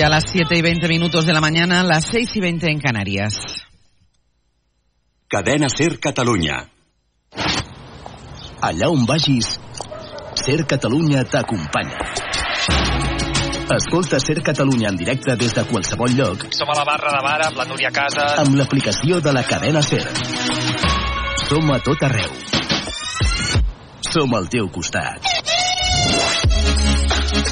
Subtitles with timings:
[0.00, 2.80] Ya a las 7 y 20 minutos de la mañana, las 6 y 20 en
[2.80, 3.34] Canarias.
[5.28, 6.70] Cadena Ser Catalunya.
[8.62, 9.60] Allà on vagis,
[10.42, 11.98] Ser Catalunya t'acompanya.
[13.76, 17.46] Escolta Ser Catalunya en directe des de qualsevol lloc Som a la barra de bar
[17.48, 18.38] amb la Núria Casas.
[18.38, 20.06] amb l'aplicació de la cadena Ser.
[21.46, 22.32] Som a tot arreu.
[24.00, 25.28] Som al teu costat.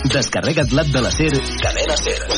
[0.08, 2.37] Descarrega't l'app de la Ser, cadena Ser,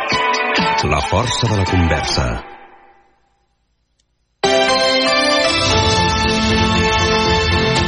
[0.83, 2.43] La força de la conversa.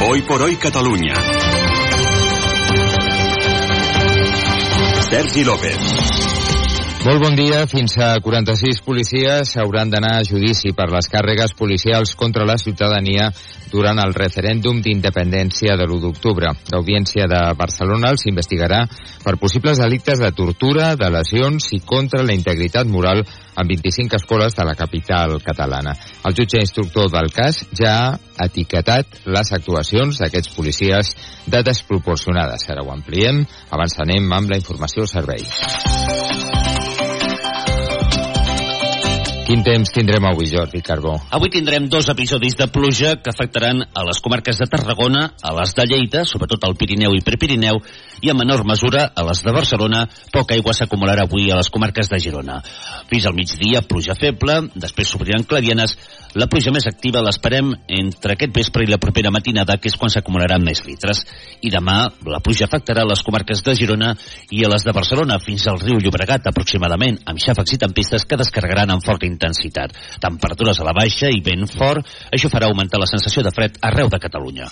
[0.08, 1.14] Hoy por hoy Catalunya.
[5.10, 6.43] Sergi López.
[7.04, 7.66] Molt bon dia.
[7.68, 13.26] Fins a 46 policies hauran d'anar a judici per les càrregues policials contra la ciutadania
[13.68, 16.54] durant el referèndum d'independència de l'1 d'octubre.
[16.72, 18.80] L'Audiència de Barcelona els investigarà
[19.20, 24.56] per possibles delictes de tortura, de lesions i contra la integritat moral en 25 escoles
[24.56, 25.92] de la capital catalana.
[26.24, 31.12] El jutge instructor del cas ja ha etiquetat les actuacions d'aquests policies
[31.44, 32.64] de desproporcionades.
[32.72, 33.44] Ara ho ampliem.
[33.68, 35.44] Abans anem amb la informació servei.
[39.54, 41.12] Quin temps tindrem avui, Jordi Carbó?
[41.30, 45.76] Avui tindrem dos episodis de pluja que afectaran a les comarques de Tarragona, a les
[45.78, 47.78] de Lleida, sobretot al Pirineu i Prepirineu,
[48.18, 50.08] i en menor mesura a les de Barcelona.
[50.34, 52.58] Poca aigua s'acumularà avui a les comarques de Girona.
[53.06, 55.94] Fins al migdia, pluja feble, després s'obriran clarianes.
[56.34, 60.10] La pluja més activa l'esperem entre aquest vespre i la propera matinada, que és quan
[60.10, 61.22] s'acumularan més litres.
[61.62, 64.16] I demà la pluja afectarà les comarques de Girona
[64.50, 68.40] i a les de Barcelona fins al riu Llobregat, aproximadament, amb xàfecs i tempistes que
[68.40, 69.43] descarregaran amb forta intensitat.
[70.22, 74.08] Temperatures a la baixa i vent fort, això farà augmentar la sensació de fred arreu
[74.12, 74.70] de Catalunya.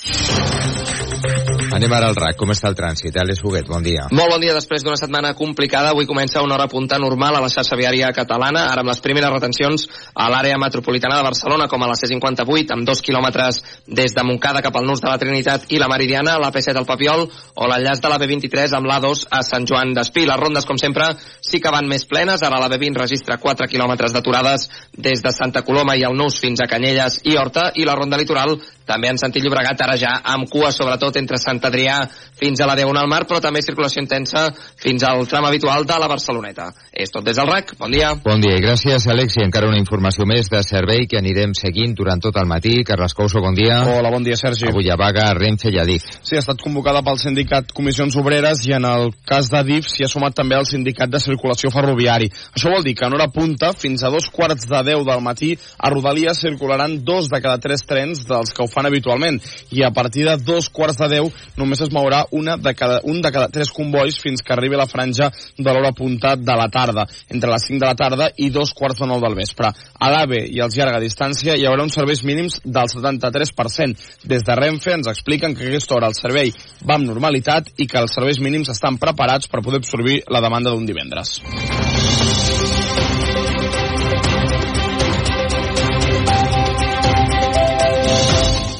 [1.72, 2.36] Anem ara al RAC.
[2.36, 3.14] Com està el trànsit?
[3.16, 4.04] Àlex Huguet, bon dia.
[4.12, 4.52] Molt bon dia.
[4.52, 8.66] Després d'una setmana complicada, avui comença una hora punta normal a la xarxa viària catalana,
[8.72, 12.84] ara amb les primeres retencions a l'àrea metropolitana de Barcelona, com a la C58, amb
[12.88, 16.52] dos quilòmetres des de Montcada cap al Nus de la Trinitat i la Meridiana, la
[16.52, 17.24] P7 al Papiol,
[17.56, 20.26] o l'enllaç de la B23 amb l'A2 a Sant Joan d'Espí.
[20.28, 21.08] Les rondes, com sempre,
[21.40, 22.44] sí que van més plenes.
[22.44, 26.60] Ara la B20 registra 4 quilòmetres d'aturades des de Santa Coloma i el Nus fins
[26.60, 28.58] a Canyelles i Horta, i la ronda litoral
[28.92, 32.02] també en sentit Llobregat, ara ja amb cua, sobretot entre Sant Adrià
[32.42, 34.48] fins a la Diagonal Mar, però també circulació intensa
[34.82, 36.70] fins al tram habitual de la Barceloneta.
[36.92, 37.76] És tot des del RAC.
[37.78, 38.12] Bon dia.
[38.24, 39.38] Bon dia i gràcies, Àlex.
[39.38, 42.74] I encara una informació més de servei que anirem seguint durant tot el matí.
[42.86, 43.80] Carles Couso, bon dia.
[43.88, 44.68] Hola, bon dia, Sergi.
[44.68, 46.04] Avui a vaga Renfe i a DIF.
[46.20, 50.06] Sí, ha estat convocada pel sindicat Comissions Obreres i en el cas de DIF s'hi
[50.06, 52.28] ha sumat també el sindicat de circulació ferroviari.
[52.52, 55.54] Això vol dir que en hora punta, fins a dos quarts de deu del matí,
[55.78, 59.90] a Rodalies circularan dos de cada tres trens dels que ho fan habitualment i a
[59.94, 63.48] partir de dos quarts de deu només es mourà una de cada, un de cada
[63.52, 67.66] tres convois fins que arribi la franja de l'hora punta de la tarda, entre les
[67.68, 69.72] 5 de la tarda i dos quarts de nou del vespre.
[69.72, 74.08] A l'AVE i als llarga distància hi haurà uns serveis mínims del 73%.
[74.28, 76.54] Des de Renfe ens expliquen que a aquesta hora el servei
[76.86, 80.70] va amb normalitat i que els serveis mínims estan preparats per poder absorbir la demanda
[80.70, 81.40] d'un divendres.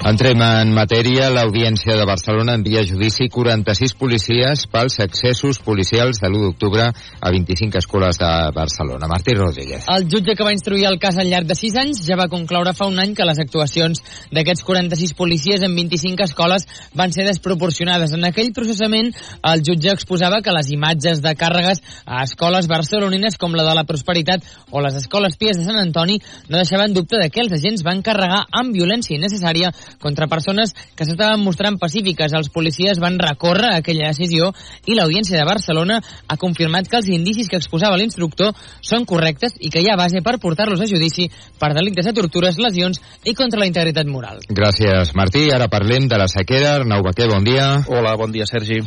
[0.03, 1.29] Entrem en matèria.
[1.31, 7.31] L'Audiència de Barcelona envia a judici 46 policies pels excessos policials de l'1 d'octubre a
[7.31, 9.07] 25 escoles de Barcelona.
[9.07, 9.85] Martí Rodríguez.
[9.87, 12.73] El jutge que va instruir el cas al llarg de 6 anys ja va concloure
[12.75, 14.03] fa un any que les actuacions
[14.35, 16.67] d'aquests 46 policies en 25 escoles
[16.99, 18.11] van ser desproporcionades.
[18.19, 19.15] En aquell processament,
[19.53, 23.87] el jutge exposava que les imatges de càrregues a escoles barcelonines com la de la
[23.87, 26.19] Prosperitat o les escoles Pies de Sant Antoni
[26.51, 31.05] no deixaven dubte de que els agents van carregar amb violència innecessària contra persones que
[31.05, 32.33] s'estaven mostrant pacífiques.
[32.33, 34.53] Els policies van recórrer aquella decisió
[34.87, 39.71] i l'Audiència de Barcelona ha confirmat que els indicis que exposava l'instructor són correctes i
[39.71, 41.29] que hi ha base per portar-los a judici
[41.59, 44.41] per delictes de tortures, lesions i contra la integritat moral.
[44.49, 45.49] Gràcies, Martí.
[45.53, 46.79] Ara parlem de la sequera.
[46.81, 47.83] Arnau Baquer, bon dia.
[47.89, 48.83] Hola, bon dia, Sergi.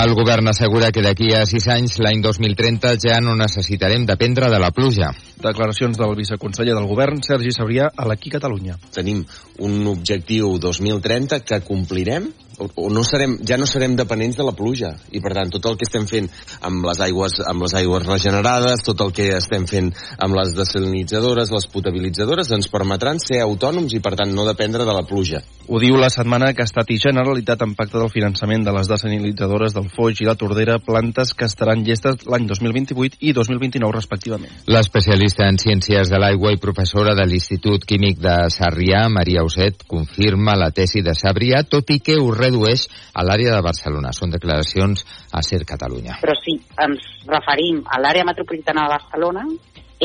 [0.00, 4.60] El govern assegura que d'aquí a 6 anys, l'any 2030, ja no necessitarem dependre de
[4.62, 5.10] la pluja.
[5.40, 8.76] Declaracions del viceconseller del govern, Sergi Sabrià, a l'Aquí Catalunya.
[8.92, 9.24] Tenim
[9.64, 14.92] un objectiu 2030 que complirem o, no serem, ja no serem dependents de la pluja
[15.16, 16.28] i per tant tot el que estem fent
[16.66, 19.90] amb les aigües, amb les aigües regenerades tot el que estem fent
[20.20, 24.96] amb les desalinitzadores, les potabilitzadores ens permetran ser autònoms i per tant no dependre de
[24.96, 25.40] la pluja.
[25.70, 28.88] Ho diu la setmana que ha estat i Generalitat en pacte del finançament de les
[28.90, 34.52] desalinitzadores del Foix i la Tordera, plantes que estaran llestes l'any 2028 i 2029 respectivament.
[34.66, 40.56] L'especialista en ciències de l'aigua i professora de l'Institut Químic de Sarrià, Maria Uset, confirma
[40.58, 44.10] la tesi de Sabrià, tot i que ho redueix a l'àrea de Barcelona.
[44.16, 46.18] Són declaracions a Ser Catalunya.
[46.24, 49.46] Però si ens referim a l'àrea metropolitana de Barcelona,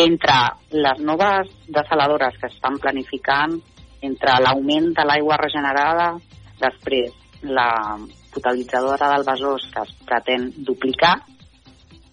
[0.06, 0.40] entre
[0.76, 3.58] les noves desaladores que estan planificant,
[4.06, 6.12] entre l'augment de l'aigua regenerada,
[6.62, 7.70] després la
[8.36, 11.16] potabilitzadora del Besòs que es pretén duplicar,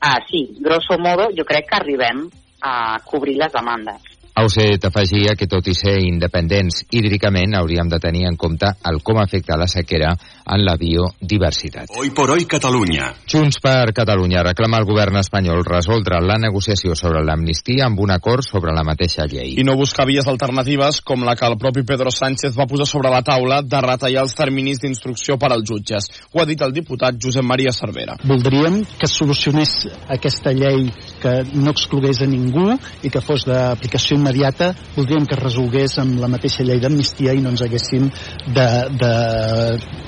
[0.01, 2.29] ah, sí, grosso modo, jo crec que arribem
[2.63, 4.12] a cobrir les demandes.
[4.35, 9.19] Auset afegia que tot i ser independents hídricament hauríem de tenir en compte el com
[9.21, 11.91] afecta la sequera en la biodiversitat.
[11.93, 13.11] Hoy por hoy Catalunya.
[13.29, 18.41] Junts per Catalunya reclama al govern espanyol resoldre la negociació sobre l'amnistia amb un acord
[18.47, 19.53] sobre la mateixa llei.
[19.61, 23.13] I no buscar vies alternatives com la que el propi Pedro Sánchez va posar sobre
[23.13, 26.09] la taula de retallar els terminis d'instrucció per als jutges.
[26.33, 28.17] Ho ha dit el diputat Josep Maria Cervera.
[28.25, 29.77] Voldríem que es solucionés
[30.09, 30.89] aquesta llei
[31.21, 32.73] que no exclogués a ningú
[33.05, 34.73] i que fos d'aplicació immediata.
[34.97, 38.09] Voldríem que es resolgués amb la mateixa llei d'amnistia i no ens haguéssim
[38.55, 38.69] de,
[39.03, 39.13] de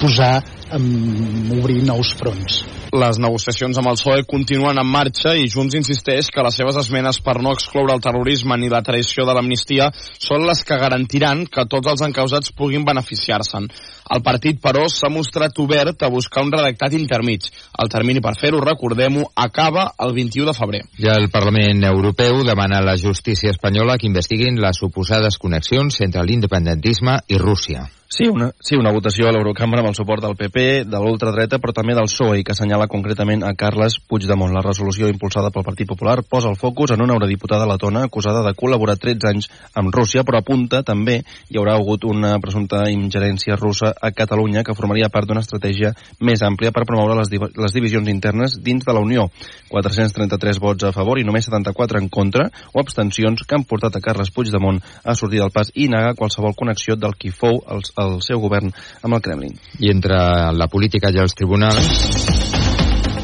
[0.01, 0.37] posar
[0.75, 2.65] en obrir nous fronts.
[2.95, 7.19] Les negociacions amb el PSOE continuen en marxa i Junts insisteix que les seves esmenes
[7.27, 11.67] per no excloure el terrorisme ni la traïció de l'amnistia són les que garantiran que
[11.67, 13.67] tots els encausats puguin beneficiar-se'n.
[14.15, 17.49] El partit, però, s'ha mostrat obert a buscar un redactat intermig.
[17.83, 20.83] El termini per fer-ho, recordem-ho, acaba el 21 de febrer.
[21.03, 26.25] I el Parlament Europeu demana a la justícia espanyola que investiguin les suposades connexions entre
[26.25, 27.87] l'independentisme i Rússia.
[28.15, 31.73] Sí una, sí, una votació a l'Eurocambra amb el suport del PP, de l'ultradreta, però
[31.75, 34.53] també del PSOE, que assenyala concretament a Carles Puigdemont.
[34.55, 38.53] La resolució impulsada pel Partit Popular posa el focus en una eurodiputada letona acusada de
[38.55, 43.91] col·laborar 13 anys amb Rússia, però apunta també hi haurà hagut una presumpta ingerència russa
[43.91, 45.91] a Catalunya que formaria part d'una estratègia
[46.23, 49.27] més àmplia per promoure les, div les divisions internes dins de la Unió.
[49.75, 54.05] 433 vots a favor i només 74 en contra o abstencions que han portat a
[54.07, 58.04] Carles Puigdemont a sortir del pas i negar qualsevol connexió del qui fou els, el
[58.25, 58.73] seu govern
[59.03, 59.59] amb el Kremlin.
[59.81, 60.19] I entre
[60.57, 62.44] la política i els tribunals...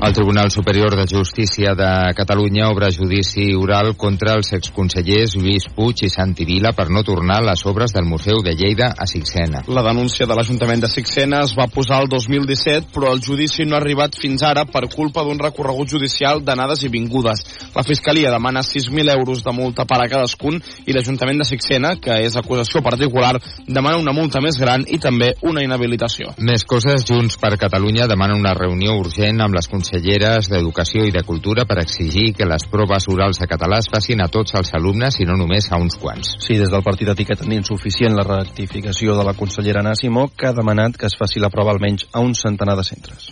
[0.03, 6.07] El Tribunal Superior de Justícia de Catalunya obre judici oral contra els exconsellers Lluís Puig
[6.07, 9.61] i Santi Vila per no tornar les obres del Museu de Lleida a Sixena.
[9.69, 13.77] La denúncia de l'Ajuntament de Sixena es va posar el 2017, però el judici no
[13.77, 17.45] ha arribat fins ara per culpa d'un recorregut judicial d'anades i vingudes.
[17.77, 20.57] La Fiscalia demana 6.000 euros de multa per a cadascun
[20.87, 23.35] i l'Ajuntament de Sixena, que és acusació particular,
[23.69, 26.33] demana una multa més gran i també una inhabilitació.
[26.41, 31.23] Més coses, Junts per Catalunya demana una reunió urgent amb les conselleres d'Educació i de
[31.27, 35.19] Cultura per exigir que les proves orals a català es facin a tots els alumnes
[35.19, 36.37] i no només a uns quants.
[36.39, 40.55] Sí, des del partit etiqueten insuficient la rectificació de la consellera Ana Simó, que ha
[40.55, 43.31] demanat que es faci la prova almenys a un centenar de centres.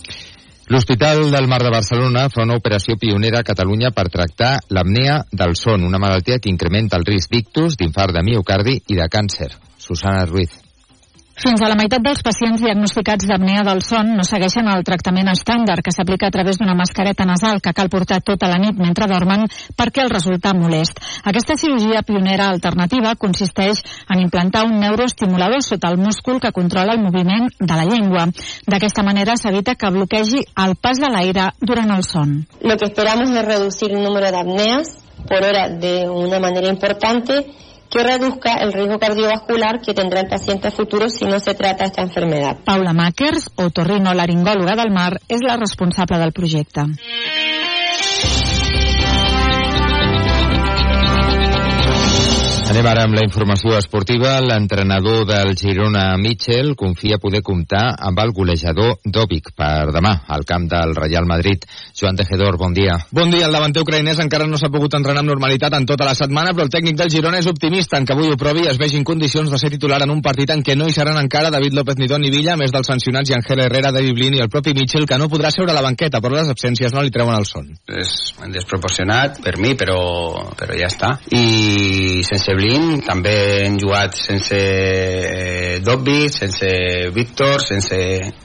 [0.69, 5.57] L'Hospital del Mar de Barcelona fa una operació pionera a Catalunya per tractar l'apnea del
[5.57, 9.55] son, una malaltia que incrementa el risc d'ictus, d'infart de miocardi i de càncer.
[9.79, 10.68] Susana Ruiz.
[11.39, 15.85] Fins a la meitat dels pacients diagnosticats d'apnea del son no segueixen el tractament estàndard
[15.87, 19.45] que s'aplica a través d'una mascareta nasal que cal portar tota la nit mentre dormen
[19.79, 20.99] perquè el resulta molest.
[21.23, 27.05] Aquesta cirurgia pionera alternativa consisteix en implantar un neuroestimulador sota el múscul que controla el
[27.05, 28.27] moviment de la llengua.
[28.67, 32.49] D'aquesta manera s'evita que bloquegi el pas de l'aire durant el son.
[32.63, 37.47] Lo que esperamos es reducir el número de apneas por hora de una manera importante
[37.91, 42.03] que reduzca el riesgo cardiovascular que tendrá el paciente futuro si no se trata esta
[42.03, 42.59] enfermedad.
[42.65, 46.85] Paula Makers, otorrinolaringòloga del Mar, és la responsable del projecte.
[52.79, 54.37] Anem ara amb la informació esportiva.
[54.39, 60.69] L'entrenador del Girona, Mitchell, confia poder comptar amb el golejador Dovic per demà al camp
[60.71, 61.65] del Real Madrid.
[61.99, 62.95] Joan Tejedor, bon dia.
[63.11, 63.49] Bon dia.
[63.49, 66.69] El davanter ucraïnès encara no s'ha pogut entrenar amb normalitat en tota la setmana, però
[66.69, 69.09] el tècnic del Girona és optimista en que avui ho provi i es vegi en
[69.11, 71.99] condicions de ser titular en un partit en què no hi seran encara David López
[71.99, 75.09] Nidó ni Villa, més dels sancionats i Angel Herrera, David Blin i el propi Mitchell,
[75.11, 77.75] que no podrà seure a la banqueta, però les absències no li treuen el son.
[77.91, 78.15] És
[78.55, 79.99] desproporcionat per mi, però,
[80.55, 81.17] però ja està.
[81.35, 83.01] I sense Blin tenim.
[83.05, 83.35] També
[83.65, 86.69] hem jugat sense eh, Dobby, sense
[87.15, 87.97] Víctor, sense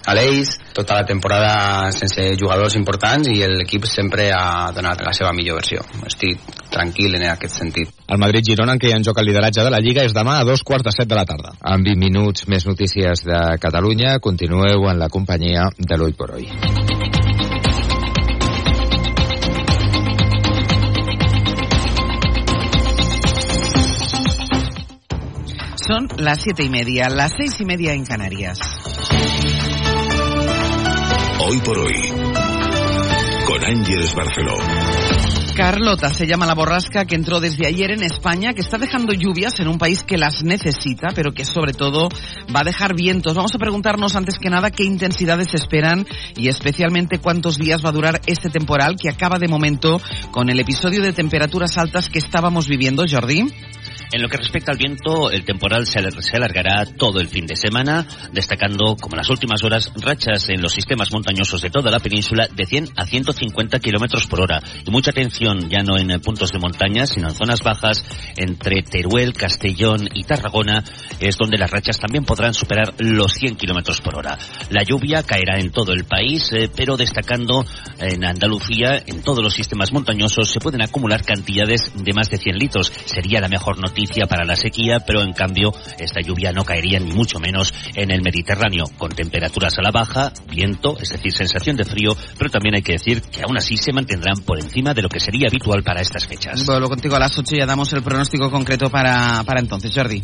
[0.08, 5.60] Aleix, tota la temporada sense jugadors importants i l'equip sempre ha donat la seva millor
[5.62, 5.84] versió.
[6.08, 6.39] Estic
[6.72, 7.94] tranquil en aquest sentit.
[8.08, 10.39] El Madrid-Girona, en què hi ha en joc el lideratge de la Lliga, és demà
[10.39, 11.56] a dos quarts de set de la tarda.
[11.62, 14.20] En 20 minuts, més notícies de Catalunya.
[14.24, 17.03] Continueu en la companyia de l'Oi por Hoy.
[25.86, 28.58] Son las siete y media, las seis y media en Canarias.
[31.40, 31.94] Hoy por hoy.
[33.46, 34.56] Con Ángeles Barceló.
[35.58, 39.60] Carlota se llama la borrasca que entró desde ayer en España, que está dejando lluvias
[39.60, 42.08] en un país que las necesita, pero que sobre todo
[42.56, 43.36] va a dejar vientos.
[43.36, 47.90] Vamos a preguntarnos antes que nada qué intensidades se esperan y especialmente cuántos días va
[47.90, 52.20] a durar este temporal que acaba de momento con el episodio de temperaturas altas que
[52.20, 53.46] estábamos viviendo, Jordi.
[54.12, 58.06] En lo que respecta al viento, el temporal se alargará todo el fin de semana,
[58.32, 62.48] destacando, como en las últimas horas, rachas en los sistemas montañosos de toda la península
[62.48, 64.62] de 100 a 150 kilómetros por hora.
[64.86, 68.06] Y mucha atención ya no en puntos de montaña, sino en zonas bajas,
[68.38, 70.84] entre Teruel, Castellón y Tarragona,
[71.20, 74.38] es donde las rachas también podrán superar los 100 kilómetros por hora.
[74.70, 77.66] La lluvia caerá en todo el país, eh, pero destacando
[78.00, 82.58] en Andalucía, en todos los sistemas montañosos, se pueden acumular cantidades de más de 100
[82.58, 82.92] litros.
[83.06, 87.12] Sería la mejor noticia para la sequía, pero en cambio esta lluvia no caería ni
[87.12, 91.86] mucho menos en el Mediterráneo, con temperaturas a la baja, viento, es decir, sensación de
[91.86, 95.10] frío, pero también hay que decir que aún así se mantendrán por encima de lo
[95.10, 96.66] que sería habitual para estas fechas.
[96.66, 100.24] Vuelvo contigo a las 8 y ya damos el pronóstico concreto para, para entonces, Jordi.